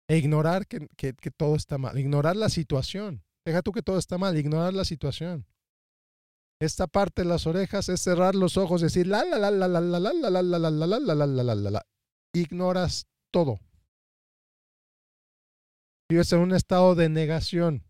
e 0.09 0.17
ignorar 0.17 0.67
que, 0.67 0.89
que 0.97 1.31
todo 1.31 1.57
está 1.57 1.79
mal, 1.79 1.99
ignorar 1.99 2.37
la 2.37 2.49
situación. 2.49 3.23
Deja 3.45 3.63
tú 3.63 3.73
que 3.73 3.83
todo 3.83 3.99
está 3.99 4.19
mal, 4.19 4.37
ignorar 4.37 4.73
la 4.73 4.85
situación. 4.85 5.47
Esta 6.61 6.87
parte 6.87 7.23
de 7.23 7.29
las 7.29 7.47
orejas 7.47 7.89
es 7.89 8.01
cerrar 8.01 8.37
los 8.37 8.57
ojos, 8.57 8.81
decir 8.81 9.07
la 9.07 9.25
la 9.25 9.37
la 9.37 9.51
la 9.51 9.69
la 9.69 9.81
la 9.81 9.99
la 9.99 10.13
la 10.13 10.31
la 10.31 10.43
la 10.43 10.71
la 10.71 10.71
la 10.71 10.71
la 10.71 10.99
la 10.99 11.27
la 11.27 11.43
la 11.43 11.55
la 11.55 11.71
la 11.71 11.87
Ignoras 12.33 13.07
todo. 13.33 13.59
Vives 16.13 16.31
en 16.35 16.41
un 16.41 16.53
estado 16.53 16.95
de 16.95 17.09
negación. 17.09 17.87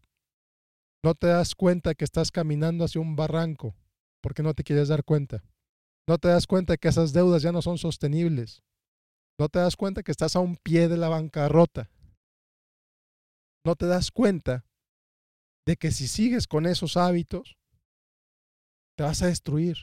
No 1.02 1.16
te 1.16 1.26
das 1.26 1.56
cuenta 1.56 1.96
que 1.96 2.04
estás 2.04 2.30
caminando 2.30 2.84
hacia 2.84 3.00
un 3.00 3.16
barranco 3.16 3.74
porque 4.22 4.44
no 4.44 4.54
te 4.54 4.62
quieres 4.62 4.86
dar 4.86 5.02
cuenta. 5.02 5.42
No 6.08 6.18
te 6.18 6.28
das 6.28 6.46
cuenta 6.46 6.76
que 6.76 6.86
esas 6.86 7.12
deudas 7.12 7.42
ya 7.42 7.50
no 7.50 7.62
son 7.62 7.78
sostenibles. 7.78 8.62
No 9.40 9.48
te 9.48 9.58
das 9.58 9.74
cuenta 9.74 10.04
que 10.04 10.12
estás 10.12 10.36
a 10.36 10.38
un 10.38 10.54
pie 10.54 10.86
de 10.86 10.98
la 10.98 11.08
bancarrota. 11.08 11.90
No 13.66 13.74
te 13.74 13.86
das 13.86 14.12
cuenta 14.12 14.64
de 15.66 15.74
que 15.74 15.90
si 15.90 16.06
sigues 16.06 16.46
con 16.46 16.66
esos 16.66 16.96
hábitos, 16.96 17.58
te 18.96 19.02
vas 19.02 19.20
a 19.22 19.26
destruir. 19.26 19.78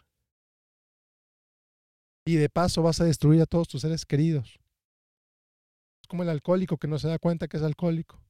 Y 2.26 2.38
de 2.38 2.48
paso 2.48 2.84
vas 2.84 3.02
a 3.02 3.04
destruir 3.04 3.42
a 3.42 3.48
todos 3.48 3.68
tus 3.68 3.82
seres 3.82 4.06
queridos. 4.06 4.62
Es 6.02 6.08
como 6.08 6.24
el 6.24 6.30
alcohólico 6.30 6.78
que 6.78 6.88
no 6.88 7.00
se 7.00 7.10
da 7.10 7.20
cuenta 7.20 7.50
que 7.50 7.58
es 7.58 7.64
alcohólico. 7.64 8.29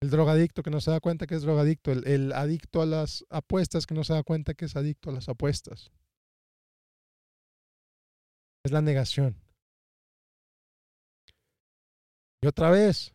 El 0.00 0.08
drogadicto 0.08 0.62
que 0.62 0.70
no 0.70 0.80
se 0.80 0.90
da 0.90 1.00
cuenta 1.00 1.26
que 1.26 1.34
es 1.34 1.42
drogadicto. 1.42 1.92
El, 1.92 2.32
adicto 2.32 2.80
a 2.80 2.86
las 2.86 3.24
apuestas 3.28 3.86
que 3.86 3.94
no 3.94 4.02
se 4.02 4.14
da 4.14 4.22
cuenta 4.22 4.54
que 4.54 4.64
es 4.64 4.76
adicto 4.76 5.10
a 5.10 5.12
las 5.12 5.28
apuestas. 5.28 5.92
Es 8.64 8.72
la 8.72 8.80
negación. 8.80 9.36
Y 12.42 12.46
otra 12.46 12.70
vez, 12.70 13.12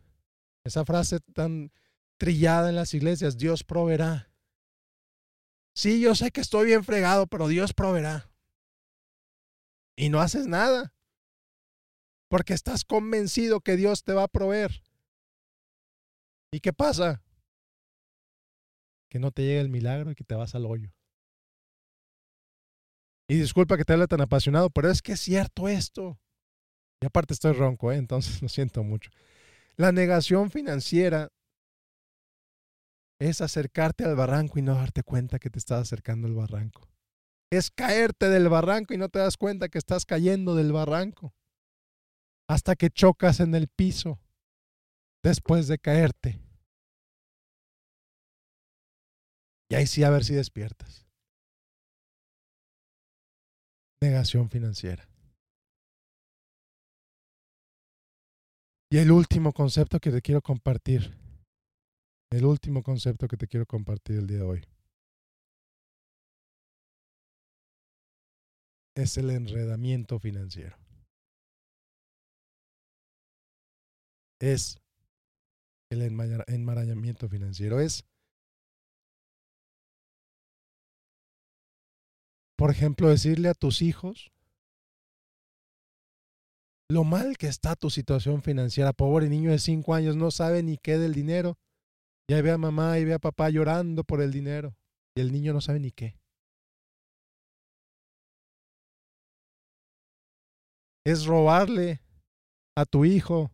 Esa 0.64 0.84
frase 0.84 1.20
tan 1.20 1.70
trillada 2.18 2.70
en 2.70 2.74
las 2.74 2.92
iglesias, 2.92 3.36
Dios 3.36 3.62
proveerá. 3.62 4.28
Sí, 5.76 6.00
yo 6.00 6.16
sé 6.16 6.32
que 6.32 6.40
estoy 6.40 6.66
bien 6.66 6.82
fregado, 6.82 7.28
pero 7.28 7.46
Dios 7.46 7.72
proveerá. 7.72 8.28
Y 9.96 10.08
no 10.08 10.20
haces 10.20 10.46
nada. 10.46 10.92
Porque 12.28 12.52
estás 12.52 12.84
convencido 12.84 13.60
que 13.60 13.76
Dios 13.76 14.02
te 14.02 14.12
va 14.12 14.24
a 14.24 14.28
proveer. 14.28 14.82
¿Y 16.52 16.60
qué 16.60 16.72
pasa? 16.72 17.22
Que 19.10 19.18
no 19.18 19.30
te 19.30 19.42
llega 19.42 19.60
el 19.60 19.68
milagro 19.68 20.10
y 20.10 20.14
que 20.14 20.24
te 20.24 20.34
vas 20.34 20.54
al 20.54 20.66
hoyo. 20.66 20.92
Y 23.28 23.38
disculpa 23.38 23.76
que 23.76 23.84
te 23.84 23.92
hable 23.92 24.06
tan 24.06 24.20
apasionado, 24.20 24.70
pero 24.70 24.90
es 24.90 25.02
que 25.02 25.12
es 25.12 25.20
cierto 25.20 25.68
esto. 25.68 26.18
Y 27.02 27.06
aparte 27.06 27.34
estoy 27.34 27.52
ronco, 27.52 27.92
¿eh? 27.92 27.96
entonces 27.96 28.40
lo 28.42 28.48
siento 28.48 28.82
mucho. 28.82 29.10
La 29.76 29.92
negación 29.92 30.50
financiera 30.50 31.30
es 33.18 33.40
acercarte 33.40 34.04
al 34.04 34.14
barranco 34.14 34.58
y 34.58 34.62
no 34.62 34.74
darte 34.74 35.02
cuenta 35.02 35.38
que 35.38 35.50
te 35.50 35.58
estás 35.58 35.82
acercando 35.82 36.28
al 36.28 36.34
barranco. 36.34 36.88
Es 37.50 37.70
caerte 37.70 38.28
del 38.28 38.48
barranco 38.48 38.94
y 38.94 38.98
no 38.98 39.08
te 39.08 39.18
das 39.18 39.36
cuenta 39.36 39.68
que 39.68 39.78
estás 39.78 40.04
cayendo 40.04 40.54
del 40.54 40.72
barranco. 40.72 41.34
Hasta 42.48 42.76
que 42.76 42.90
chocas 42.90 43.40
en 43.40 43.54
el 43.54 43.68
piso 43.68 44.20
después 45.26 45.66
de 45.66 45.76
caerte. 45.76 46.38
Y 49.68 49.74
ahí 49.74 49.84
sí 49.88 50.04
a 50.04 50.10
ver 50.10 50.22
si 50.22 50.34
despiertas. 50.34 51.04
Negación 54.00 54.48
financiera. 54.48 55.08
Y 58.88 58.98
el 58.98 59.10
último 59.10 59.52
concepto 59.52 59.98
que 59.98 60.12
te 60.12 60.22
quiero 60.22 60.40
compartir. 60.40 61.18
El 62.30 62.44
último 62.44 62.84
concepto 62.84 63.26
que 63.26 63.36
te 63.36 63.48
quiero 63.48 63.66
compartir 63.66 64.18
el 64.18 64.28
día 64.28 64.38
de 64.38 64.44
hoy. 64.44 64.64
Es 68.94 69.16
el 69.16 69.30
enredamiento 69.30 70.20
financiero. 70.20 70.76
Es 74.40 74.78
el 75.90 76.02
enmarañamiento 76.02 77.28
financiero. 77.28 77.80
Es, 77.80 78.04
por 82.56 82.70
ejemplo, 82.70 83.08
decirle 83.08 83.48
a 83.48 83.54
tus 83.54 83.82
hijos 83.82 84.32
lo 86.88 87.04
mal 87.04 87.36
que 87.36 87.48
está 87.48 87.74
tu 87.76 87.90
situación 87.90 88.42
financiera. 88.42 88.92
Pobre 88.92 89.28
niño 89.28 89.50
de 89.50 89.58
cinco 89.58 89.94
años 89.94 90.16
no 90.16 90.30
sabe 90.30 90.62
ni 90.62 90.78
qué 90.78 90.98
del 90.98 91.14
dinero. 91.14 91.58
Ya 92.28 92.40
ve 92.42 92.50
a 92.50 92.58
mamá 92.58 92.98
y 92.98 93.04
ve 93.04 93.14
a 93.14 93.18
papá 93.18 93.50
llorando 93.50 94.04
por 94.04 94.20
el 94.20 94.32
dinero. 94.32 94.76
Y 95.16 95.20
el 95.20 95.32
niño 95.32 95.52
no 95.52 95.60
sabe 95.60 95.80
ni 95.80 95.92
qué. 95.92 96.18
Es 101.04 101.24
robarle 101.26 102.00
a 102.76 102.84
tu 102.84 103.04
hijo 103.04 103.50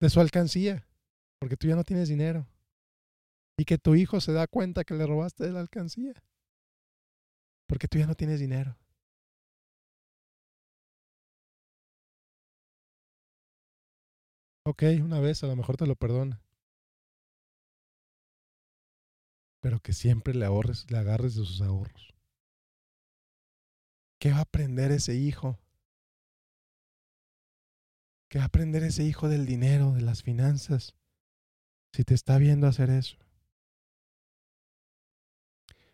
de 0.00 0.10
su 0.10 0.20
alcancía, 0.20 0.86
porque 1.40 1.56
tú 1.56 1.66
ya 1.66 1.76
no 1.76 1.84
tienes 1.84 2.08
dinero. 2.08 2.46
Y 3.58 3.64
que 3.64 3.78
tu 3.78 3.94
hijo 3.94 4.20
se 4.20 4.32
da 4.32 4.46
cuenta 4.46 4.84
que 4.84 4.94
le 4.94 5.06
robaste 5.06 5.44
de 5.44 5.52
la 5.52 5.60
alcancía, 5.60 6.14
porque 7.66 7.88
tú 7.88 7.98
ya 7.98 8.06
no 8.06 8.14
tienes 8.14 8.40
dinero. 8.40 8.76
Ok, 14.64 14.82
una 15.02 15.18
vez 15.18 15.42
a 15.42 15.46
lo 15.46 15.56
mejor 15.56 15.76
te 15.76 15.86
lo 15.86 15.96
perdona. 15.96 16.42
Pero 19.60 19.80
que 19.80 19.92
siempre 19.92 20.34
le 20.34 20.44
ahorres, 20.44 20.90
le 20.90 20.98
agarres 20.98 21.34
de 21.34 21.44
sus 21.44 21.62
ahorros. 21.62 22.14
¿Qué 24.20 24.30
va 24.30 24.38
a 24.38 24.42
aprender 24.42 24.92
ese 24.92 25.14
hijo? 25.14 25.58
¿Qué 28.28 28.38
va 28.38 28.44
a 28.44 28.48
aprender 28.48 28.82
ese 28.82 29.04
hijo 29.04 29.28
del 29.28 29.46
dinero, 29.46 29.92
de 29.92 30.02
las 30.02 30.22
finanzas, 30.22 30.94
si 31.94 32.04
te 32.04 32.14
está 32.14 32.38
viendo 32.38 32.66
hacer 32.66 32.90
eso? 32.90 33.16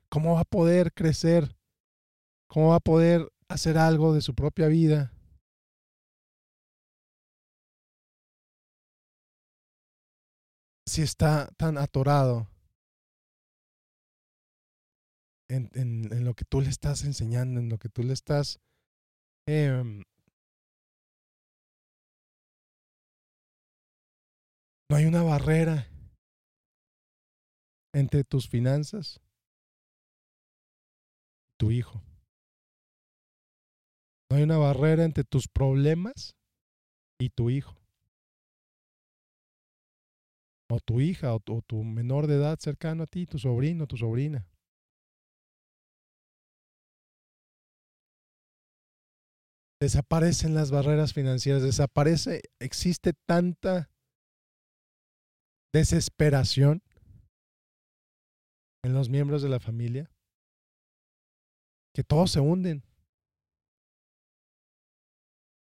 ¿Cómo 0.08 0.34
va 0.34 0.40
a 0.40 0.44
poder 0.44 0.92
crecer? 0.92 1.56
¿Cómo 2.48 2.70
va 2.70 2.76
a 2.76 2.80
poder 2.80 3.32
hacer 3.48 3.78
algo 3.78 4.14
de 4.14 4.20
su 4.20 4.34
propia 4.34 4.68
vida 4.68 5.12
si 10.86 11.02
está 11.02 11.48
tan 11.56 11.76
atorado 11.76 12.48
en, 15.48 15.70
en, 15.74 16.24
lo 16.24 16.34
que 16.34 16.44
tú 16.44 16.60
le 16.60 16.68
estás 16.68 17.02
enseñando, 17.02 17.58
en 17.58 17.68
lo 17.68 17.78
que 17.78 17.88
tú 17.88 18.02
le 18.02 18.12
estás... 18.12 18.60
Em, 19.46 20.03
no 24.94 24.98
hay 24.98 25.06
una 25.06 25.24
barrera 25.24 25.88
entre 27.92 28.22
tus 28.22 28.48
finanzas 28.48 29.20
y 31.48 31.56
tu 31.58 31.72
hijo. 31.72 32.00
No 34.30 34.36
hay 34.36 34.44
una 34.44 34.56
barrera 34.56 35.02
entre 35.02 35.24
tus 35.24 35.48
problemas 35.48 36.36
y 37.18 37.30
tu 37.30 37.50
hijo 37.50 37.76
o 40.70 40.78
tu 40.78 41.00
hija 41.00 41.34
o 41.34 41.40
tu, 41.40 41.82
menor 41.82 42.28
de 42.28 42.36
edad 42.36 42.60
cercano 42.60 43.02
a 43.02 43.06
ti, 43.08 43.26
tu 43.26 43.40
sobrino, 43.40 43.88
tu 43.88 43.96
sobrina. 43.96 44.46
Desaparecen 49.80 50.54
las 50.54 50.70
barreras 50.70 51.12
financieras, 51.12 51.64
desaparece, 51.64 52.42
existe 52.60 53.12
tanta 53.26 53.90
desesperación 55.74 56.84
en 58.84 58.94
los 58.94 59.08
miembros 59.08 59.42
de 59.42 59.48
la 59.48 59.58
familia 59.58 60.08
que 61.92 62.04
todos 62.04 62.30
se 62.30 62.38
hunden. 62.38 62.84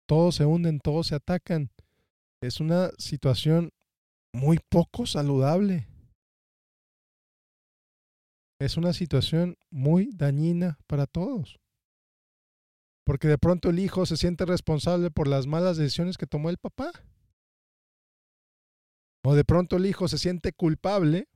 Todos 0.07 0.35
se 0.35 0.45
hunden, 0.45 0.79
todos 0.79 1.07
se 1.07 1.15
atacan. 1.15 1.71
Es 2.41 2.59
una 2.59 2.91
situación 2.99 3.71
muy 4.33 4.59
poco 4.69 5.07
saludable. 5.07 5.87
Es 8.59 8.77
una 8.77 8.93
situación 8.93 9.57
muy 9.71 10.11
dañina 10.13 10.77
para 10.85 11.07
todos. 11.07 11.59
Porque 13.03 13.27
de 13.27 13.39
pronto 13.39 13.71
el 13.71 13.79
hijo 13.79 14.05
se 14.05 14.17
siente 14.17 14.45
responsable 14.45 15.09
por 15.09 15.27
las 15.27 15.47
malas 15.47 15.77
decisiones 15.77 16.17
que 16.17 16.27
tomó 16.27 16.51
el 16.51 16.57
papá. 16.57 16.91
O 19.25 19.35
de 19.35 19.45
pronto 19.45 19.77
el 19.77 19.85
hijo 19.85 20.07
se 20.07 20.17
siente 20.17 20.51
culpable 20.51 21.27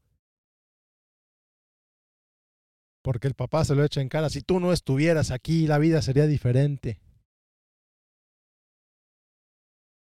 porque 3.01 3.27
el 3.27 3.35
papá 3.35 3.63
se 3.63 3.73
lo 3.73 3.85
echa 3.85 4.01
en 4.01 4.09
cara. 4.09 4.29
Si 4.29 4.41
tú 4.41 4.59
no 4.59 4.73
estuvieras 4.73 5.31
aquí, 5.31 5.65
la 5.65 5.77
vida 5.77 6.01
sería 6.01 6.27
diferente. 6.27 6.99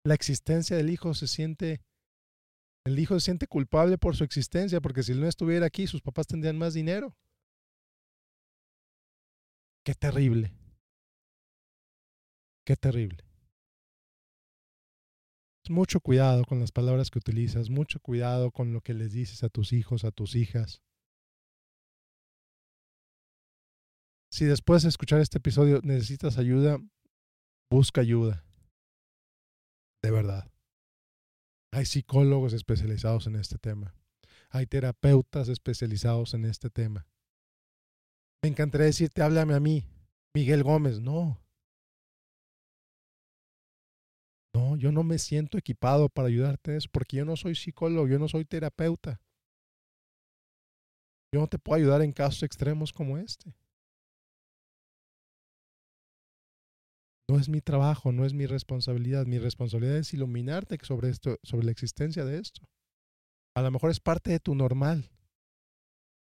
La 0.05 0.15
existencia 0.15 0.77
del 0.77 0.89
hijo 0.89 1.13
se 1.13 1.27
siente 1.27 1.83
el 2.87 3.01
hijo 3.01 3.15
se 3.15 3.25
siente 3.25 3.49
culpable 3.49 3.99
por 3.99 4.15
su 4.15 4.23
existencia 4.23 4.81
porque 4.81 5.03
si 5.03 5.13
no 5.13 5.27
estuviera 5.27 5.67
aquí, 5.67 5.89
sus 5.89 6.03
papás 6.03 6.29
tendrían 6.29 6.57
más 6.57 6.73
dinero. 6.73 7.17
Qué 9.85 9.93
terrible. 9.95 10.55
Qué 12.65 12.77
terrible. 12.77 13.25
Mucho 15.71 16.01
cuidado 16.01 16.45
con 16.45 16.61
las 16.61 16.73
palabras 16.73 17.11
que 17.11 17.19
utilizas, 17.19 17.71
mucho 17.71 18.01
cuidado 18.01 18.51
con 18.51 18.73
lo 18.73 18.81
que 18.81 18.95
les 18.95 19.13
dices 19.13 19.43
a 19.43 19.49
tus 19.49 19.73
hijos, 19.73 20.05
a 20.05 20.11
tus 20.11 20.35
hijas. 20.35 20.83
Si 24.31 24.45
después 24.45 24.83
de 24.83 24.91
escuchar 24.91 25.21
este 25.21 25.39
episodio 25.39 25.81
necesitas 25.83 26.39
ayuda, 26.39 26.79
busca 27.71 28.01
ayuda. 28.01 28.45
De 30.03 30.11
verdad. 30.11 30.51
Hay 31.73 31.87
psicólogos 31.87 32.53
especializados 32.53 33.27
en 33.27 33.37
este 33.37 33.59
tema. 33.59 33.95
Hay 34.51 34.67
terapeutas 34.67 35.49
especializados 35.49 36.35
en 36.35 36.45
este 36.45 36.71
tema. 36.71 37.07
Me 38.43 38.51
encantaría 38.51 38.87
decirte, 38.87 39.23
háblame 39.23 39.55
a 39.55 39.61
mí, 39.61 39.85
Miguel 40.35 40.63
Gómez. 40.63 41.01
No. 41.01 41.41
No, 44.57 44.75
yo 44.75 44.91
no 44.91 45.03
me 45.03 45.19
siento 45.19 45.59
equipado 45.59 46.09
para 46.09 46.29
ayudarte 46.29 46.79
eso, 46.79 46.89
porque 46.91 47.19
yo 47.19 47.27
no 47.27 47.37
soy 47.37 47.55
psicólogo, 47.55 48.09
yo 48.09 48.19
no 48.19 48.27
soy 48.27 48.47
terapeuta. 48.47 49.21
Yo 51.31 51.41
no 51.41 51.47
te 51.47 51.59
puedo 51.59 51.77
ayudar 51.77 52.01
en 52.01 52.13
casos 52.13 52.43
extremos 52.43 52.91
como 52.91 53.19
este. 53.19 53.55
No 57.29 57.39
es 57.39 57.51
mi 57.51 57.61
trabajo, 57.61 58.13
no 58.13 58.25
es 58.25 58.33
mi 58.33 58.47
responsabilidad. 58.47 59.27
Mi 59.27 59.39
responsabilidad 59.39 59.99
es 59.99 60.15
iluminarte 60.15 60.79
sobre 60.83 61.11
esto, 61.11 61.37
sobre 61.43 61.67
la 61.67 61.73
existencia 61.73 62.25
de 62.25 62.39
esto. 62.39 62.63
A 63.55 63.61
lo 63.61 63.71
mejor 63.71 63.91
es 63.91 64.01
parte 64.01 64.31
de 64.31 64.41
tu 64.41 64.55
normal. 64.55 65.11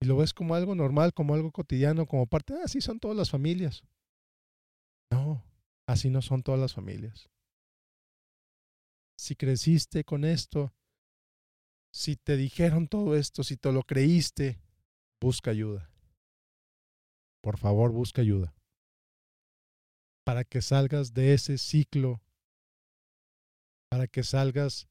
Y 0.01 0.07
lo 0.07 0.17
ves 0.17 0.33
como 0.33 0.55
algo 0.55 0.73
normal, 0.73 1.13
como 1.13 1.35
algo 1.35 1.51
cotidiano, 1.51 2.07
como 2.07 2.25
parte, 2.25 2.55
de 2.55 2.63
así 2.63 2.81
son 2.81 2.99
todas 2.99 3.15
las 3.15 3.29
familias. 3.29 3.83
No, 5.11 5.43
así 5.87 6.09
no 6.09 6.23
son 6.23 6.41
todas 6.41 6.59
las 6.59 6.73
familias. 6.73 7.29
Si 9.17 9.35
creciste 9.35 10.03
con 10.03 10.23
esto, 10.23 10.73
si 11.91 12.15
te 12.15 12.37
dijeron 12.37 12.87
todo 12.87 13.15
esto, 13.15 13.43
si 13.43 13.57
te 13.57 13.71
lo 13.71 13.83
creíste, 13.83 14.61
busca 15.19 15.51
ayuda. 15.51 15.89
Por 17.41 17.57
favor, 17.57 17.91
busca 17.91 18.21
ayuda. 18.21 18.53
Para 20.23 20.43
que 20.43 20.61
salgas 20.61 21.13
de 21.13 21.33
ese 21.33 21.57
ciclo, 21.57 22.21
para 23.89 24.07
que 24.07 24.23
salgas 24.23 24.87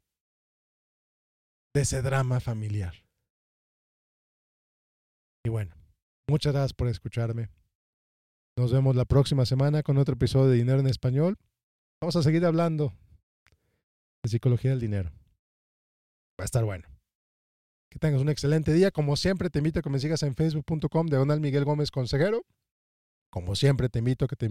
de 1.74 1.82
ese 1.82 2.02
drama 2.02 2.40
familiar. 2.40 2.94
Y 5.44 5.50
bueno, 5.50 5.76
muchas 6.28 6.52
gracias 6.52 6.72
por 6.72 6.88
escucharme. 6.88 7.50
Nos 8.58 8.72
vemos 8.72 8.96
la 8.96 9.04
próxima 9.04 9.46
semana 9.46 9.82
con 9.82 9.98
otro 9.98 10.14
episodio 10.14 10.48
de 10.48 10.56
Dinero 10.56 10.80
en 10.80 10.86
Español. 10.88 11.38
Vamos 12.00 12.16
a 12.16 12.22
seguir 12.22 12.44
hablando 12.44 12.92
de 14.26 14.30
psicología 14.30 14.70
del 14.70 14.80
dinero. 14.80 15.10
Va 16.38 16.42
a 16.42 16.44
estar 16.44 16.64
bueno. 16.64 16.84
Que 17.88 17.98
tengas 17.98 18.20
un 18.20 18.28
excelente 18.28 18.72
día. 18.72 18.90
Como 18.90 19.16
siempre, 19.16 19.50
te 19.50 19.58
invito 19.58 19.78
a 19.78 19.82
que 19.82 19.90
me 19.90 20.00
sigas 20.00 20.22
en 20.24 20.34
facebook.com 20.34 21.06
diagonal 21.06 21.40
Miguel 21.40 21.64
Gómez 21.64 21.90
Consejero. 21.90 22.44
Como 23.30 23.54
siempre, 23.54 23.88
te 23.88 24.00
invito 24.00 24.24
a 24.24 24.28
que 24.28 24.36
te 24.36 24.50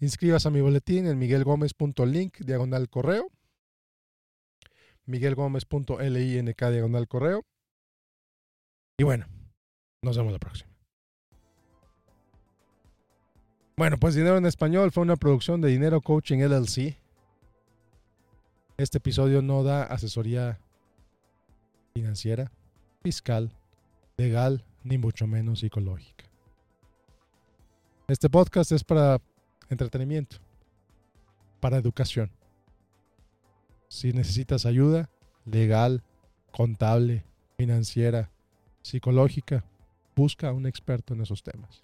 inscribas 0.00 0.46
a 0.46 0.50
mi 0.50 0.60
boletín 0.60 1.06
en 1.06 1.18
miguelgomez.link 1.18 2.38
diagonal 2.40 2.88
correo. 2.88 3.30
miguelgomez.link 5.06 6.58
diagonal 6.58 7.08
correo. 7.08 7.44
Y 8.98 9.04
bueno, 9.04 9.26
nos 10.02 10.16
vemos 10.16 10.32
la 10.32 10.38
próxima. 10.38 10.70
Bueno, 13.76 13.98
pues 13.98 14.14
Dinero 14.14 14.38
en 14.38 14.46
Español 14.46 14.90
fue 14.90 15.02
una 15.02 15.16
producción 15.16 15.60
de 15.60 15.68
Dinero 15.68 16.00
Coaching 16.00 16.38
LLC. 16.38 17.05
Este 18.78 18.98
episodio 18.98 19.40
no 19.40 19.62
da 19.62 19.84
asesoría 19.84 20.60
financiera, 21.94 22.52
fiscal, 23.02 23.50
legal, 24.18 24.66
ni 24.84 24.98
mucho 24.98 25.26
menos 25.26 25.60
psicológica. 25.60 26.26
Este 28.06 28.28
podcast 28.28 28.72
es 28.72 28.84
para 28.84 29.22
entretenimiento, 29.70 30.36
para 31.58 31.78
educación. 31.78 32.30
Si 33.88 34.12
necesitas 34.12 34.66
ayuda 34.66 35.08
legal, 35.46 36.02
contable, 36.50 37.24
financiera, 37.56 38.30
psicológica, 38.82 39.64
busca 40.14 40.50
a 40.50 40.52
un 40.52 40.66
experto 40.66 41.14
en 41.14 41.22
esos 41.22 41.42
temas. 41.42 41.82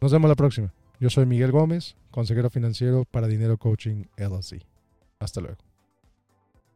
Nos 0.00 0.12
vemos 0.12 0.28
la 0.28 0.36
próxima. 0.36 0.72
Yo 1.00 1.10
soy 1.10 1.26
Miguel 1.26 1.50
Gómez, 1.50 1.96
consejero 2.12 2.50
financiero 2.50 3.04
para 3.04 3.26
Dinero 3.26 3.58
Coaching 3.58 4.04
LLC. 4.16 4.73
næsta 5.24 5.40
lög. 5.44 5.56